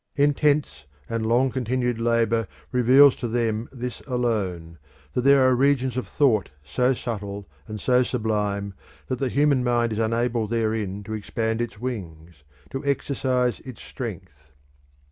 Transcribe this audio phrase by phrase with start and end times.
[0.15, 4.79] Intense and long continued labour reveals to them this alone,
[5.13, 8.73] that there are regions of thought so subtle and so sublime
[9.09, 12.41] that the human mine is unable therein to expand its wings,
[12.71, 14.49] to exercise its strength.